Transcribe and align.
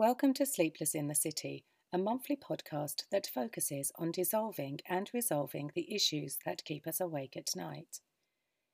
Welcome 0.00 0.32
to 0.36 0.46
Sleepless 0.46 0.94
in 0.94 1.08
the 1.08 1.14
City, 1.14 1.66
a 1.92 1.98
monthly 1.98 2.34
podcast 2.34 3.02
that 3.12 3.28
focuses 3.34 3.92
on 3.96 4.12
dissolving 4.12 4.80
and 4.88 5.10
resolving 5.12 5.72
the 5.74 5.94
issues 5.94 6.38
that 6.46 6.64
keep 6.64 6.86
us 6.86 7.02
awake 7.02 7.36
at 7.36 7.54
night. 7.54 8.00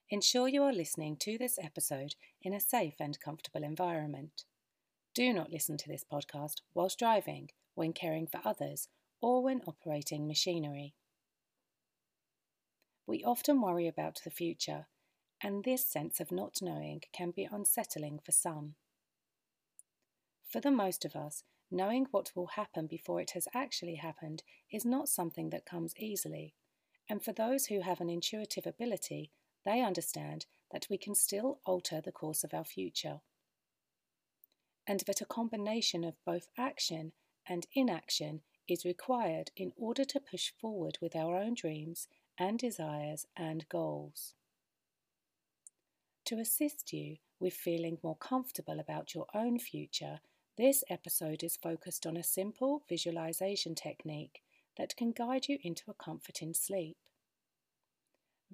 Ensure 0.09 0.47
you 0.47 0.63
are 0.63 0.73
listening 0.73 1.17
to 1.23 1.37
this 1.37 1.59
episode 1.61 2.15
in 2.43 2.55
a 2.55 2.61
safe 2.61 2.95
and 3.01 3.19
comfortable 3.19 3.65
environment. 3.65 4.45
Do 5.17 5.33
not 5.33 5.51
listen 5.51 5.77
to 5.79 5.89
this 5.89 6.05
podcast 6.05 6.61
whilst 6.75 7.01
driving, 7.01 7.51
when 7.75 7.93
caring 7.93 8.29
for 8.29 8.41
others, 8.45 8.87
or 9.21 9.43
when 9.43 9.63
operating 9.67 10.29
machinery. 10.29 10.95
We 13.05 13.25
often 13.25 13.61
worry 13.61 13.89
about 13.89 14.21
the 14.23 14.31
future, 14.31 14.87
and 15.43 15.65
this 15.65 15.85
sense 15.85 16.21
of 16.21 16.31
not 16.31 16.59
knowing 16.63 17.01
can 17.13 17.33
be 17.33 17.49
unsettling 17.51 18.21
for 18.25 18.31
some. 18.31 18.77
For 20.49 20.61
the 20.61 20.71
most 20.71 21.05
of 21.05 21.17
us, 21.17 21.43
knowing 21.71 22.07
what 22.11 22.33
will 22.35 22.47
happen 22.47 22.87
before 22.87 23.21
it 23.21 23.33
has 23.33 23.49
actually 23.53 23.97
happened 23.97 24.43
is 24.71 24.85
not 24.85 25.09
something 25.09 25.51
that 25.51 25.67
comes 25.67 25.95
easily. 25.97 26.55
And 27.09 27.23
for 27.23 27.33
those 27.33 27.67
who 27.67 27.81
have 27.81 28.01
an 28.01 28.09
intuitive 28.09 28.67
ability, 28.67 29.31
they 29.65 29.83
understand 29.83 30.47
that 30.71 30.87
we 30.89 30.99
can 30.99 31.15
still 31.15 31.61
alter 31.65 32.01
the 32.01 32.13
course 32.13 32.45
of 32.45 32.55
our 32.55 32.65
future. 32.65 33.21
And 34.87 35.01
that 35.07 35.21
a 35.21 35.27
combination 35.27 36.05
of 36.05 36.25
both 36.25 36.47
action 36.57 37.13
and 37.49 37.67
inaction 37.75 38.43
is 38.69 38.85
required 38.85 39.51
in 39.57 39.73
order 39.77 40.05
to 40.05 40.21
push 40.21 40.53
forward 40.61 40.99
with 41.01 41.17
our 41.17 41.37
own 41.37 41.55
dreams 41.55 42.09
and 42.39 42.59
desires 42.59 43.27
and 43.37 43.69
goals. 43.69 44.35
To 46.27 46.39
assist 46.39 46.93
you 46.93 47.17
with 47.39 47.55
feeling 47.55 47.99
more 48.03 48.17
comfortable 48.17 48.81
about 48.81 49.15
your 49.15 49.27
own 49.35 49.59
future 49.59 50.21
this 50.57 50.83
episode 50.89 51.43
is 51.43 51.57
focused 51.57 52.07
on 52.07 52.17
a 52.17 52.23
simple 52.23 52.83
visualization 52.89 53.75
technique 53.75 54.41
that 54.79 54.97
can 54.97 55.11
guide 55.11 55.49
you 55.49 55.59
into 55.63 55.91
a 55.91 55.95
comforting 55.95 56.55
sleep. 56.55 56.97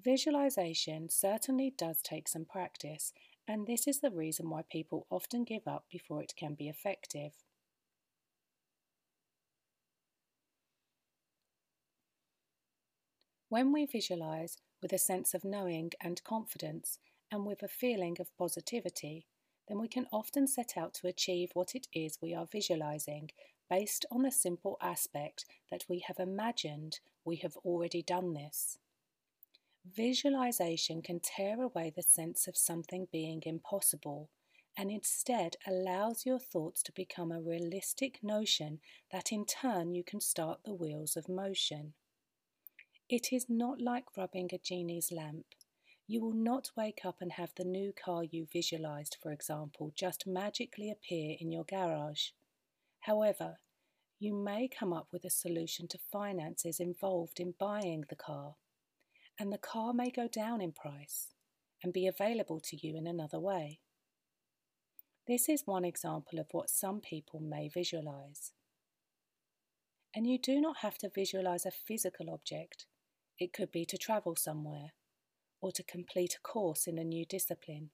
Visualization 0.03 1.07
certainly 1.09 1.73
does 1.77 2.01
take 2.01 2.27
some 2.27 2.45
practice, 2.45 3.13
and 3.47 3.67
this 3.67 3.87
is 3.87 3.99
the 3.99 4.11
reason 4.11 4.49
why 4.49 4.63
people 4.69 5.07
often 5.09 5.43
give 5.43 5.67
up 5.67 5.85
before 5.89 6.21
it 6.21 6.33
can 6.37 6.55
be 6.55 6.67
effective. 6.67 7.31
When 13.49 13.71
we 13.71 13.85
visualize 13.85 14.57
with 14.81 14.91
a 14.91 14.97
sense 14.97 15.33
of 15.33 15.45
knowing 15.45 15.91
and 16.01 16.23
confidence, 16.23 16.97
and 17.31 17.45
with 17.45 17.63
a 17.63 17.67
feeling 17.67 18.17
of 18.19 18.35
positivity, 18.37 19.25
then 19.67 19.79
we 19.79 19.87
can 19.87 20.07
often 20.11 20.47
set 20.47 20.73
out 20.77 20.93
to 20.93 21.07
achieve 21.07 21.49
what 21.53 21.75
it 21.75 21.87
is 21.93 22.19
we 22.21 22.33
are 22.33 22.45
visualizing 22.45 23.29
based 23.69 24.05
on 24.11 24.23
the 24.23 24.31
simple 24.31 24.77
aspect 24.81 25.45
that 25.71 25.85
we 25.89 26.03
have 26.07 26.19
imagined 26.19 26.99
we 27.25 27.37
have 27.37 27.55
already 27.57 28.01
done 28.01 28.33
this. 28.33 28.77
Visualization 29.85 31.01
can 31.01 31.19
tear 31.19 31.61
away 31.61 31.91
the 31.95 32.03
sense 32.03 32.47
of 32.47 32.55
something 32.55 33.07
being 33.11 33.41
impossible 33.45 34.29
and 34.77 34.89
instead 34.89 35.55
allows 35.67 36.25
your 36.25 36.39
thoughts 36.39 36.81
to 36.83 36.91
become 36.93 37.31
a 37.31 37.41
realistic 37.41 38.19
notion 38.23 38.79
that 39.11 39.31
in 39.31 39.45
turn 39.45 39.93
you 39.93 40.03
can 40.03 40.19
start 40.19 40.59
the 40.65 40.73
wheels 40.73 41.15
of 41.15 41.29
motion. 41.29 41.93
It 43.09 43.31
is 43.31 43.45
not 43.49 43.81
like 43.81 44.17
rubbing 44.17 44.49
a 44.53 44.57
genie's 44.57 45.11
lamp. 45.11 45.45
You 46.05 46.21
will 46.21 46.33
not 46.33 46.69
wake 46.75 47.05
up 47.05 47.17
and 47.21 47.31
have 47.33 47.53
the 47.55 47.63
new 47.63 47.93
car 47.93 48.23
you 48.23 48.45
visualized, 48.51 49.17
for 49.21 49.31
example, 49.31 49.93
just 49.95 50.27
magically 50.27 50.91
appear 50.91 51.37
in 51.39 51.51
your 51.51 51.63
garage. 51.63 52.31
However, 53.01 53.59
you 54.19 54.33
may 54.33 54.67
come 54.67 54.91
up 54.91 55.07
with 55.11 55.23
a 55.23 55.29
solution 55.29 55.87
to 55.89 55.97
finances 56.11 56.79
involved 56.79 57.39
in 57.39 57.55
buying 57.57 58.03
the 58.09 58.17
car, 58.17 58.55
and 59.39 59.51
the 59.51 59.57
car 59.57 59.93
may 59.93 60.09
go 60.09 60.27
down 60.27 60.61
in 60.61 60.73
price 60.73 61.29
and 61.81 61.93
be 61.93 62.07
available 62.07 62.59
to 62.59 62.77
you 62.85 62.97
in 62.97 63.07
another 63.07 63.39
way. 63.39 63.79
This 65.25 65.47
is 65.47 65.63
one 65.65 65.85
example 65.85 66.37
of 66.37 66.47
what 66.51 66.69
some 66.69 66.99
people 66.99 67.39
may 67.39 67.69
visualize. 67.69 68.51
And 70.13 70.27
you 70.27 70.37
do 70.37 70.59
not 70.59 70.77
have 70.77 70.97
to 70.99 71.09
visualize 71.09 71.65
a 71.65 71.71
physical 71.71 72.29
object, 72.29 72.85
it 73.39 73.53
could 73.53 73.71
be 73.71 73.85
to 73.85 73.97
travel 73.97 74.35
somewhere 74.35 74.91
or 75.63 75.71
to 75.71 75.81
complete 75.81 76.35
a 76.35 76.41
course 76.41 76.87
in 76.87 76.97
a 76.97 77.05
new 77.05 77.25
discipline, 77.25 77.89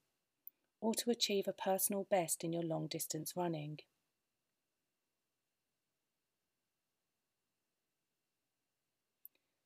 or 0.82 0.96
to 0.96 1.12
achieve 1.12 1.48
a 1.48 1.54
personal 1.54 2.08
best 2.10 2.44
in 2.44 2.52
your 2.52 2.64
long 2.64 2.88
distance 2.88 3.34
running. 3.36 3.78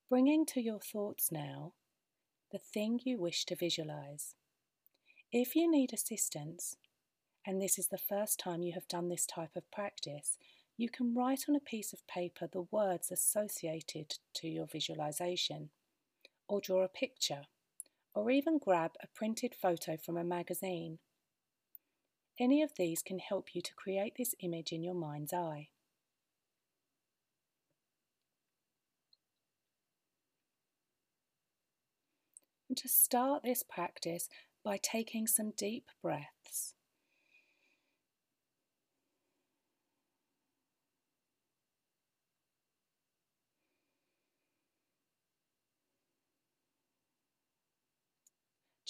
Bringing 0.10 0.46
to 0.48 0.60
your 0.60 0.82
thoughts 0.82 1.32
now 1.32 1.72
the 2.52 2.58
thing 2.58 3.00
you 3.06 3.18
wish 3.18 3.46
to 3.46 3.56
visualize. 3.56 4.36
If 5.32 5.56
you 5.56 5.72
need 5.72 5.94
assistance, 5.94 6.76
and 7.48 7.62
this 7.62 7.80
is 7.80 7.88
the 7.88 7.98
first 7.98 8.38
time 8.38 8.64
you 8.64 8.74
have 8.74 8.88
done 8.90 9.08
this 9.08 9.26
type 9.26 9.56
of 9.56 9.72
practice, 9.72 10.38
you 10.76 10.90
can 10.90 11.16
write 11.16 11.46
on 11.48 11.56
a 11.56 11.62
piece 11.62 11.94
of 11.94 12.06
paper 12.06 12.50
the 12.52 12.68
words 12.70 13.12
associated 13.12 14.16
to 14.34 14.50
your 14.50 14.68
visualization, 14.68 15.70
or 16.50 16.60
draw 16.60 16.84
a 16.84 16.90
picture 16.90 17.44
or 18.16 18.30
even 18.30 18.58
grab 18.58 18.92
a 19.02 19.08
printed 19.08 19.56
photo 19.60 19.98
from 19.98 20.18
a 20.18 20.24
magazine. 20.24 21.00
Any 22.40 22.62
of 22.62 22.72
these 22.78 23.02
can 23.02 23.20
help 23.20 23.54
you 23.54 23.62
to 23.62 23.76
create 23.76 24.14
this 24.18 24.36
image 24.42 24.72
in 24.72 24.84
your 24.84 24.96
mind's 24.96 25.34
eye. 25.34 25.70
And 32.70 32.78
to 32.78 32.90
start 32.90 33.44
this 33.44 33.64
practice 33.64 34.30
by 34.64 34.80
taking 34.82 35.28
some 35.28 35.52
deep 35.56 35.86
breaths. 36.02 36.74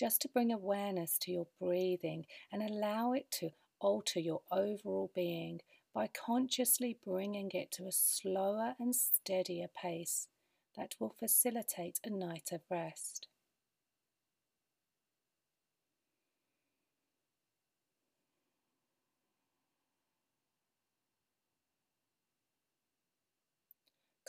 Just 0.04 0.22
to 0.22 0.28
bring 0.28 0.52
awareness 0.52 1.18
to 1.18 1.32
your 1.32 1.48
breathing 1.62 2.26
and 2.52 2.62
allow 2.62 3.14
it 3.14 3.32
to 3.32 3.50
alter 3.80 4.20
your 4.20 4.42
overall 4.52 5.10
being 5.16 5.62
by 5.96 6.10
consciously 6.14 6.98
bringing 7.06 7.50
it 7.54 7.72
to 7.72 7.88
a 7.88 7.92
slower 7.94 8.76
and 8.82 8.94
steadier 8.94 9.68
pace 9.82 10.28
that 10.76 10.94
will 11.00 11.16
facilitate 11.18 12.02
a 12.04 12.10
night 12.10 12.50
of 12.52 12.60
rest. 12.70 13.28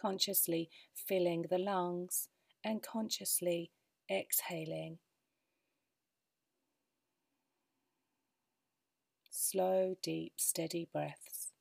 Consciously 0.00 0.70
filling 0.94 1.46
the 1.50 1.58
lungs 1.58 2.28
and 2.62 2.80
consciously 2.80 3.72
exhaling 4.08 4.98
slow, 9.54 9.94
deep, 10.02 10.32
steady 10.36 10.88
breaths. 10.92 11.52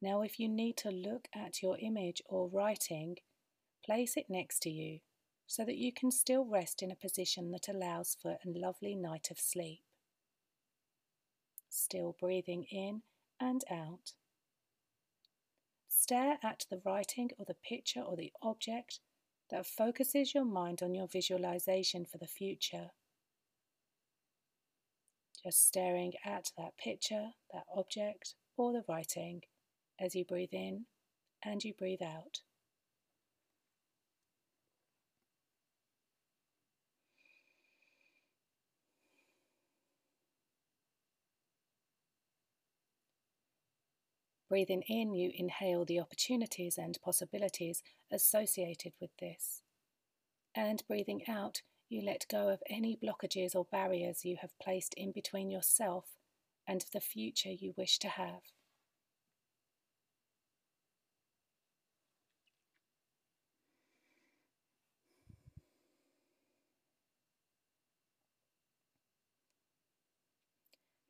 Now, 0.00 0.22
if 0.22 0.38
you 0.38 0.48
need 0.48 0.76
to 0.78 0.90
look 0.90 1.26
at 1.34 1.60
your 1.60 1.76
image 1.78 2.22
or 2.26 2.48
writing, 2.48 3.16
place 3.84 4.16
it 4.16 4.26
next 4.28 4.60
to 4.60 4.70
you 4.70 5.00
so 5.48 5.64
that 5.64 5.78
you 5.78 5.92
can 5.92 6.12
still 6.12 6.44
rest 6.44 6.82
in 6.82 6.92
a 6.92 6.96
position 6.96 7.50
that 7.50 7.68
allows 7.68 8.16
for 8.20 8.30
a 8.30 8.48
lovely 8.48 8.94
night 8.94 9.26
of 9.32 9.40
sleep. 9.40 9.80
Still 11.68 12.14
breathing 12.20 12.64
in 12.70 13.02
and 13.40 13.64
out. 13.68 14.12
Stare 15.88 16.38
at 16.44 16.64
the 16.70 16.80
writing 16.84 17.30
or 17.38 17.44
the 17.44 17.56
picture 17.68 18.02
or 18.02 18.16
the 18.16 18.32
object 18.40 19.00
that 19.50 19.66
focuses 19.66 20.32
your 20.32 20.44
mind 20.44 20.80
on 20.80 20.94
your 20.94 21.08
visualization 21.08 22.04
for 22.04 22.18
the 22.18 22.28
future 22.28 22.90
just 25.42 25.66
staring 25.66 26.12
at 26.24 26.50
that 26.56 26.76
picture, 26.78 27.30
that 27.52 27.64
object, 27.76 28.34
or 28.56 28.72
the 28.72 28.84
writing 28.88 29.42
as 30.00 30.14
you 30.14 30.24
breathe 30.24 30.52
in 30.52 30.86
and 31.44 31.64
you 31.64 31.74
breathe 31.76 32.02
out. 32.02 32.40
Breathing 44.48 44.82
in, 44.86 45.14
you 45.14 45.32
inhale 45.34 45.86
the 45.86 45.98
opportunities 45.98 46.76
and 46.76 46.98
possibilities 47.02 47.82
associated 48.12 48.92
with 49.00 49.08
this. 49.18 49.62
And 50.54 50.82
breathing 50.86 51.22
out, 51.26 51.62
you 51.92 52.02
let 52.02 52.26
go 52.30 52.48
of 52.48 52.62
any 52.70 52.96
blockages 52.96 53.54
or 53.54 53.66
barriers 53.70 54.24
you 54.24 54.38
have 54.40 54.58
placed 54.60 54.94
in 54.94 55.12
between 55.12 55.50
yourself 55.50 56.06
and 56.66 56.84
the 56.92 57.00
future 57.00 57.50
you 57.50 57.74
wish 57.76 57.98
to 57.98 58.08
have. 58.08 58.40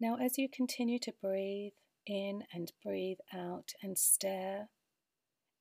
Now, 0.01 0.17
as 0.21 0.37
you 0.37 0.49
continue 0.53 0.99
to 0.99 1.13
breathe 1.23 1.75
in 2.09 2.43
and 2.53 2.73
breathe 2.85 3.19
out 3.33 3.71
and 3.81 3.97
stare, 3.97 4.69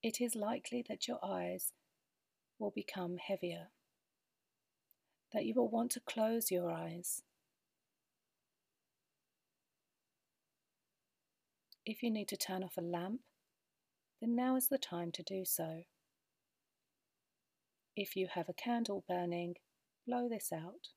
it 0.02 0.20
is 0.20 0.34
likely 0.34 0.84
that 0.88 1.06
your 1.06 1.20
eyes 1.24 1.70
will 2.58 2.72
become 2.74 3.18
heavier, 3.18 3.68
that 5.32 5.44
you 5.44 5.54
will 5.54 5.68
want 5.68 5.90
to 5.92 6.00
close 6.00 6.50
your 6.50 6.70
eyes. 6.70 7.22
If 11.84 12.02
you 12.02 12.10
need 12.10 12.28
to 12.28 12.36
turn 12.36 12.62
off 12.62 12.76
a 12.76 12.80
lamp, 12.80 13.20
then 14.20 14.36
now 14.36 14.56
is 14.56 14.68
the 14.68 14.78
time 14.78 15.10
to 15.12 15.22
do 15.22 15.44
so. 15.44 15.82
If 17.96 18.14
you 18.16 18.28
have 18.34 18.48
a 18.48 18.54
candle 18.54 19.04
burning, 19.08 19.56
blow 20.06 20.28
this 20.28 20.52
out. 20.52 20.88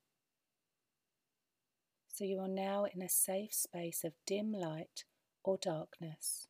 So 2.08 2.24
you 2.24 2.40
are 2.40 2.48
now 2.48 2.86
in 2.86 3.02
a 3.02 3.10
safe 3.10 3.54
space 3.54 4.04
of 4.06 4.14
dim 4.26 4.54
light 4.54 5.04
or 5.44 5.58
darkness. 5.58 6.48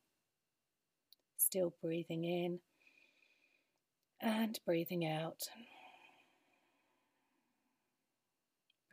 Still 1.38 1.74
breathing 1.82 2.24
in 2.24 2.60
and 4.22 4.60
breathing 4.66 5.06
out. 5.06 5.44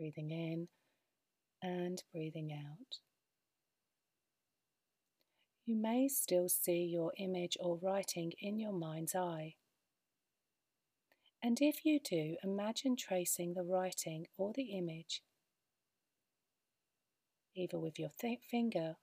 Breathing 0.02 0.32
in 0.32 0.66
and 1.62 2.02
breathing 2.12 2.52
out. 2.52 2.98
You 5.64 5.76
may 5.76 6.08
still 6.08 6.48
see 6.48 6.82
your 6.82 7.12
image 7.18 7.56
or 7.60 7.78
writing 7.80 8.32
in 8.40 8.58
your 8.58 8.72
mind's 8.72 9.14
eye. 9.14 9.54
And 11.40 11.56
if 11.60 11.86
you 11.86 12.00
do, 12.00 12.34
imagine 12.42 12.96
tracing 12.96 13.54
the 13.54 13.62
writing 13.62 14.26
or 14.36 14.52
the 14.52 14.76
image 14.76 15.22
either 17.54 17.78
with 17.78 17.96
your 17.96 18.10
finger 18.50 18.96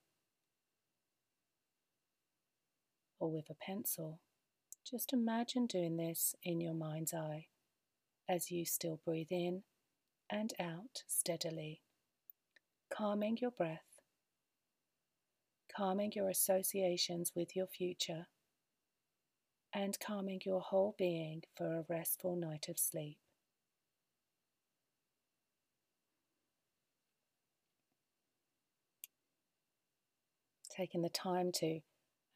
or 3.22 3.31
with 3.31 3.50
a 3.50 3.56
pencil. 3.56 4.19
Just 4.86 5.13
imagine 5.13 5.66
doing 5.66 5.96
this 5.96 6.36
in 6.44 6.60
your 6.60 6.74
mind's 6.74 7.13
eye 7.13 7.46
as 8.28 8.51
you 8.51 8.66
still 8.66 9.00
breathe 9.06 9.31
in 9.31 9.63
and 10.29 10.53
out 10.59 11.03
steadily, 11.07 11.81
calming 12.93 13.37
your 13.41 13.51
breath, 13.51 13.99
calming 15.75 16.11
your 16.15 16.29
associations 16.29 17.31
with 17.35 17.55
your 17.55 17.67
future, 17.67 18.27
and 19.73 19.99
calming 19.99 20.41
your 20.45 20.61
whole 20.61 20.95
being 20.97 21.41
for 21.55 21.77
a 21.77 21.85
restful 21.87 22.35
night 22.35 22.67
of 22.69 22.79
sleep. 22.79 23.17
taking 30.79 31.01
the 31.01 31.09
time 31.09 31.51
to 31.51 31.81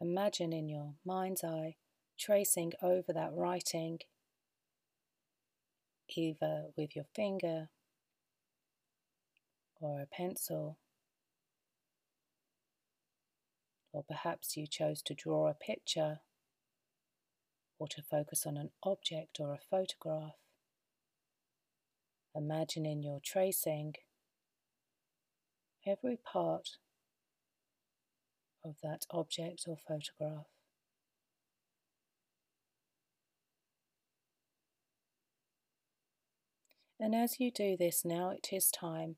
imagine 0.02 0.52
in 0.52 0.68
your 0.68 0.96
mind's 1.06 1.46
eye, 1.46 1.76
tracing 2.20 2.74
over 2.82 3.14
that 3.14 3.32
writing, 3.34 4.00
either 6.18 6.66
with 6.76 6.94
your 6.94 7.06
finger 7.16 7.70
or 9.84 10.00
a 10.00 10.06
pencil, 10.06 10.78
or 13.92 14.02
perhaps 14.02 14.56
you 14.56 14.66
chose 14.66 15.02
to 15.02 15.14
draw 15.14 15.50
a 15.50 15.54
picture 15.54 16.20
or 17.78 17.88
to 17.90 18.02
focus 18.02 18.46
on 18.46 18.56
an 18.56 18.70
object 18.84 19.40
or 19.42 19.54
a 19.54 19.60
photograph. 19.70 20.36
Imagine 22.34 22.86
in 22.86 23.04
your 23.04 23.20
tracing 23.22 23.96
every 25.86 26.18
part 26.18 26.78
of 28.64 28.78
that 28.82 29.06
object 29.12 29.66
or 29.68 29.76
photograph. 29.76 30.46
And 37.00 37.14
as 37.14 37.38
you 37.38 37.52
do 37.52 37.76
this, 37.76 38.06
now 38.06 38.30
it 38.30 38.48
is 38.54 38.72
time 38.72 39.18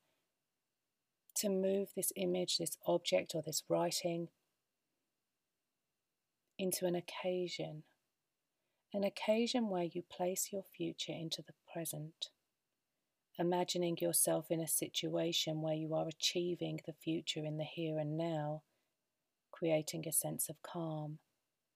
to 1.36 1.50
move 1.50 1.90
this 1.96 2.12
image, 2.16 2.58
this 2.58 2.78
object, 2.86 3.34
or 3.36 3.42
this 3.42 3.64
writing 3.70 4.30
into 6.58 6.86
an 6.86 6.96
occasion. 6.96 7.84
An 8.94 9.04
occasion 9.04 9.70
where 9.70 9.84
you 9.84 10.04
place 10.10 10.50
your 10.54 10.64
future 10.64 11.12
into 11.12 11.42
the 11.42 11.54
present. 11.72 12.30
Imagining 13.38 13.98
yourself 14.00 14.50
in 14.50 14.62
a 14.62 14.68
situation 14.68 15.62
where 15.62 15.74
you 15.74 15.94
are 15.94 16.08
achieving 16.08 16.80
the 16.86 16.94
future 16.94 17.44
in 17.44 17.58
the 17.58 17.66
here 17.66 18.00
and 18.00 18.18
now 18.18 18.64
creating 19.52 20.06
a 20.08 20.12
sense 20.12 20.48
of 20.50 20.62
calm 20.62 21.20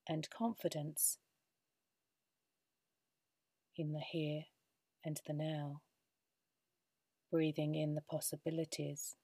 and 0.08 0.30
confidence 0.30 1.18
in 3.76 3.92
the 3.92 4.00
here 4.00 4.44
and 5.04 5.20
the 5.28 5.34
now, 5.34 5.82
breathing 7.32 7.76
in 7.76 7.96
the 7.96 8.02
possibilities 8.02 9.16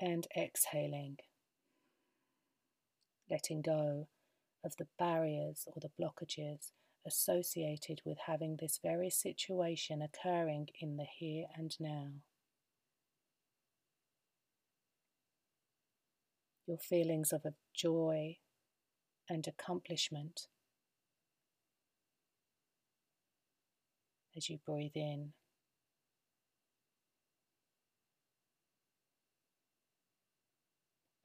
and 0.00 0.26
exhaling, 0.36 1.18
letting 3.30 3.62
go 3.62 4.08
of 4.64 4.76
the 4.78 4.86
barriers 4.98 5.66
or 5.66 5.74
the 5.80 5.90
blockages 6.00 6.72
associated 7.06 8.00
with 8.04 8.18
having 8.26 8.56
this 8.56 8.78
very 8.82 9.10
situation 9.10 10.02
occurring 10.02 10.68
in 10.80 10.96
the 10.96 11.06
here 11.18 11.46
and 11.56 11.76
now. 11.80 12.10
your 16.70 16.78
feelings 16.78 17.32
of 17.32 17.44
joy 17.74 18.36
and 19.28 19.48
accomplishment 19.48 20.46
as 24.36 24.48
you 24.48 24.56
breathe 24.64 24.92
in. 24.94 25.32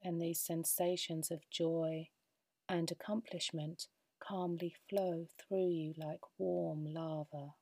And 0.06 0.22
these 0.22 0.38
sensations 0.38 1.32
of 1.32 1.50
joy 1.50 2.10
and 2.68 2.88
accomplishment 2.92 3.88
calmly 4.22 4.72
flow 4.88 5.26
through 5.36 5.70
you 5.70 5.94
like 5.98 6.20
warm 6.38 6.84
lava. 6.86 7.54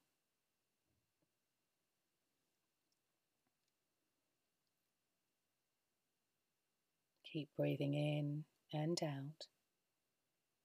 Keep 7.32 7.48
breathing 7.56 7.94
in 7.94 8.44
and 8.74 9.00
out 9.02 9.46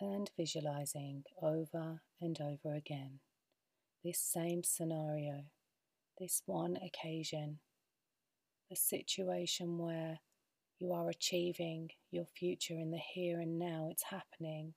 and 0.02 0.30
visualizing 0.36 1.24
over 1.42 2.02
and 2.20 2.42
over 2.42 2.76
again 2.76 3.22
this 4.04 4.20
same 4.20 4.64
scenario, 4.64 5.46
this 6.20 6.42
one 6.46 6.78
occasion, 6.84 7.60
a 8.70 8.76
situation 8.76 9.78
where 9.78 10.20
you 10.80 10.94
are 10.94 11.10
achieving 11.10 11.92
your 12.10 12.26
future 12.26 12.76
in 12.76 12.92
the 12.92 12.98
here 12.98 13.40
and 13.40 13.60
now. 13.60 13.90
It's 13.92 14.04
happening, 14.04 14.74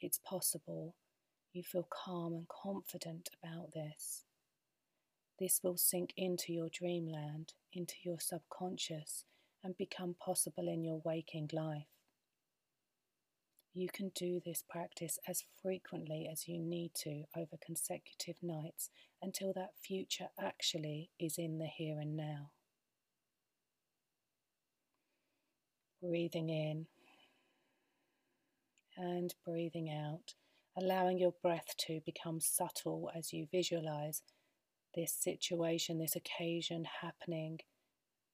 it's 0.00 0.18
possible. 0.18 0.94
You 1.52 1.62
feel 1.62 1.86
calm 1.88 2.32
and 2.32 2.46
confident 2.48 3.28
about 3.42 3.72
this. 3.74 4.24
This 5.38 5.60
will 5.62 5.76
sink 5.76 6.12
into 6.16 6.52
your 6.52 6.68
dreamland, 6.72 7.52
into 7.72 7.94
your 8.02 8.18
subconscious, 8.20 9.24
and 9.62 9.76
become 9.76 10.16
possible 10.24 10.68
in 10.68 10.84
your 10.84 11.00
waking 11.04 11.50
life. 11.52 11.86
You 13.72 13.88
can 13.92 14.12
do 14.14 14.40
this 14.44 14.62
practice 14.68 15.18
as 15.28 15.44
frequently 15.60 16.28
as 16.30 16.46
you 16.46 16.60
need 16.60 16.92
to 17.02 17.24
over 17.36 17.56
consecutive 17.64 18.36
nights 18.42 18.90
until 19.20 19.52
that 19.54 19.72
future 19.82 20.28
actually 20.40 21.10
is 21.18 21.38
in 21.38 21.58
the 21.58 21.66
here 21.66 21.98
and 21.98 22.16
now. 22.16 22.50
Breathing 26.06 26.50
in 26.50 26.86
and 28.96 29.34
breathing 29.42 29.90
out, 29.90 30.34
allowing 30.76 31.18
your 31.18 31.32
breath 31.42 31.74
to 31.86 32.00
become 32.04 32.40
subtle 32.40 33.10
as 33.16 33.32
you 33.32 33.46
visualize 33.50 34.20
this 34.94 35.12
situation, 35.12 35.98
this 35.98 36.14
occasion 36.14 36.86
happening 37.00 37.60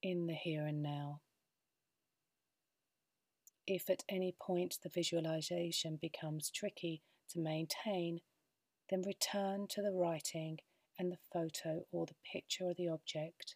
in 0.02 0.26
the 0.26 0.34
here 0.34 0.66
and 0.66 0.82
now. 0.82 1.20
If 3.68 3.88
at 3.88 4.02
any 4.08 4.34
point 4.40 4.78
the 4.82 4.90
visualization 4.90 5.96
becomes 6.02 6.50
tricky 6.50 7.02
to 7.30 7.38
maintain, 7.38 8.20
then 8.90 9.02
return 9.02 9.68
to 9.70 9.80
the 9.80 9.92
writing 9.92 10.58
and 10.98 11.12
the 11.12 11.18
photo 11.32 11.84
or 11.92 12.06
the 12.06 12.16
picture 12.32 12.68
of 12.68 12.76
the 12.76 12.88
object. 12.88 13.54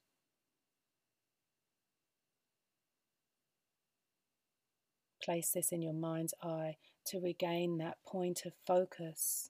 Place 5.25 5.53
this 5.53 5.73
in 5.73 5.81
your 5.81 5.95
mind's 5.95 6.35
eye 6.43 6.77
to 7.07 7.19
regain 7.19 7.79
that 7.79 7.97
point 8.07 8.45
of 8.45 8.53
focus. 8.67 9.49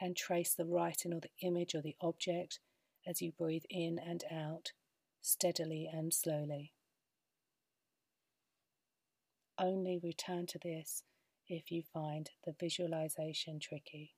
And 0.00 0.16
trace 0.16 0.52
the 0.52 0.64
writing 0.64 1.14
or 1.14 1.20
the 1.20 1.30
image 1.46 1.76
or 1.76 1.82
the 1.82 1.94
object 2.00 2.58
as 3.06 3.22
you 3.22 3.30
breathe 3.30 3.62
in 3.70 4.00
and 4.04 4.24
out, 4.32 4.72
steadily 5.22 5.88
and 5.90 6.12
slowly. 6.12 6.72
Only 9.56 10.00
return 10.02 10.46
to 10.48 10.58
this 10.58 11.04
if 11.48 11.70
you 11.70 11.84
find 11.94 12.30
the 12.44 12.54
visualization 12.58 13.60
tricky. 13.60 14.14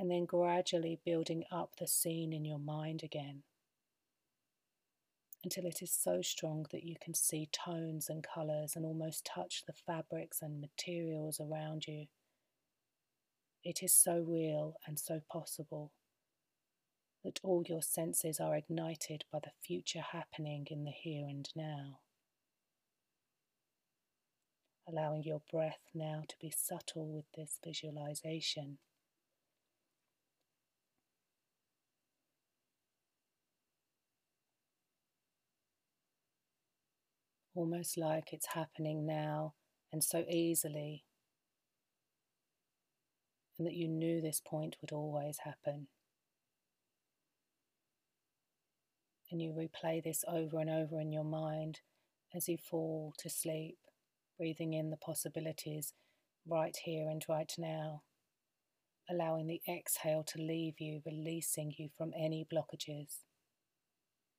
And 0.00 0.10
then 0.10 0.24
gradually 0.24 0.98
building 1.04 1.44
up 1.50 1.76
the 1.78 1.86
scene 1.86 2.32
in 2.32 2.44
your 2.44 2.58
mind 2.58 3.02
again 3.04 3.44
until 5.46 5.64
it 5.64 5.80
is 5.80 5.92
so 5.92 6.20
strong 6.22 6.66
that 6.72 6.82
you 6.82 6.96
can 7.00 7.14
see 7.14 7.48
tones 7.52 8.08
and 8.08 8.26
colours 8.34 8.74
and 8.74 8.84
almost 8.84 9.24
touch 9.24 9.62
the 9.64 9.72
fabrics 9.72 10.42
and 10.42 10.60
materials 10.60 11.40
around 11.40 11.86
you. 11.86 12.06
It 13.62 13.80
is 13.80 13.94
so 13.94 14.24
real 14.26 14.74
and 14.88 14.98
so 14.98 15.20
possible 15.30 15.92
that 17.22 17.38
all 17.44 17.62
your 17.64 17.80
senses 17.80 18.40
are 18.40 18.56
ignited 18.56 19.24
by 19.32 19.38
the 19.38 19.52
future 19.64 20.02
happening 20.10 20.66
in 20.68 20.82
the 20.82 20.90
here 20.90 21.28
and 21.28 21.48
now. 21.54 22.00
Allowing 24.88 25.22
your 25.22 25.42
breath 25.48 25.90
now 25.94 26.24
to 26.26 26.34
be 26.40 26.50
subtle 26.50 27.06
with 27.06 27.26
this 27.36 27.60
visualization. 27.64 28.78
Almost 37.56 37.96
like 37.96 38.32
it's 38.32 38.54
happening 38.54 39.06
now 39.06 39.54
and 39.92 40.04
so 40.04 40.24
easily, 40.30 41.04
and 43.58 43.66
that 43.66 43.74
you 43.74 43.88
knew 43.88 44.20
this 44.20 44.40
point 44.46 44.76
would 44.80 44.92
always 44.92 45.38
happen. 45.44 45.88
And 49.30 49.42
you 49.42 49.52
replay 49.52 50.04
this 50.04 50.24
over 50.28 50.60
and 50.60 50.70
over 50.70 51.00
in 51.00 51.10
your 51.10 51.24
mind 51.24 51.80
as 52.34 52.48
you 52.48 52.58
fall 52.58 53.12
to 53.18 53.30
sleep, 53.30 53.78
breathing 54.38 54.74
in 54.74 54.90
the 54.90 54.96
possibilities 54.96 55.94
right 56.46 56.76
here 56.84 57.08
and 57.08 57.24
right 57.28 57.52
now, 57.58 58.02
allowing 59.10 59.46
the 59.46 59.62
exhale 59.68 60.22
to 60.24 60.38
leave 60.40 60.74
you, 60.78 61.00
releasing 61.06 61.72
you 61.76 61.88
from 61.96 62.12
any 62.16 62.46
blockages 62.52 63.25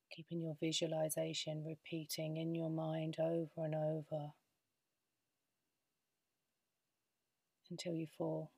keeping 0.09 0.41
your 0.41 0.55
visualization 0.59 1.63
repeating 1.65 2.37
in 2.37 2.55
your 2.55 2.69
mind 2.69 3.17
over 3.19 3.65
and 3.65 3.75
over 3.75 4.33
until 7.69 7.93
you 7.93 8.07
fall. 8.17 8.51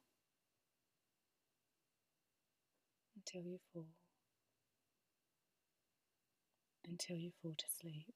Until 3.16 3.44
you 3.44 3.60
fall. 3.72 3.88
Until 6.86 7.16
you 7.16 7.32
fall 7.42 7.56
to 7.58 7.66
sleep. 7.70 8.14